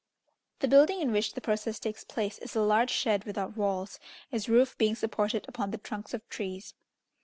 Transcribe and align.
The 0.61 0.67
building 0.67 0.99
in 0.99 1.11
which 1.11 1.33
the 1.33 1.41
process 1.41 1.77
takes 1.77 2.03
place 2.03 2.39
is 2.39 2.55
a 2.55 2.61
large 2.63 2.89
shed 2.89 3.23
without 3.23 3.55
walls, 3.55 3.99
its 4.31 4.49
roof 4.49 4.75
being 4.79 4.95
supported 4.95 5.45
upon 5.47 5.69
the 5.69 5.77
trunks 5.77 6.15
of 6.15 6.27
trees. 6.27 6.73